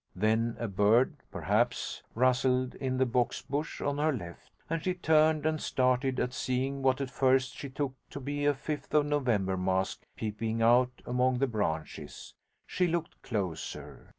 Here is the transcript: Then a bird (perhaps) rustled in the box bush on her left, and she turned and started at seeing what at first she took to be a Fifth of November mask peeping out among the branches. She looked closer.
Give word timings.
Then 0.15 0.57
a 0.59 0.67
bird 0.67 1.17
(perhaps) 1.31 2.01
rustled 2.15 2.73
in 2.73 2.97
the 2.97 3.05
box 3.05 3.43
bush 3.43 3.81
on 3.81 3.99
her 3.99 4.11
left, 4.11 4.51
and 4.67 4.83
she 4.83 4.95
turned 4.95 5.45
and 5.45 5.61
started 5.61 6.19
at 6.19 6.33
seeing 6.33 6.81
what 6.81 7.01
at 7.01 7.11
first 7.11 7.53
she 7.55 7.69
took 7.69 7.93
to 8.09 8.19
be 8.19 8.45
a 8.47 8.55
Fifth 8.55 8.95
of 8.95 9.05
November 9.05 9.57
mask 9.57 10.01
peeping 10.15 10.59
out 10.59 11.03
among 11.05 11.37
the 11.37 11.45
branches. 11.45 12.33
She 12.65 12.87
looked 12.87 13.21
closer. 13.21 14.09